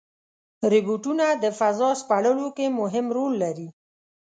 [0.71, 3.67] روبوټونه د فضا سپړلو کې مهم رول لري.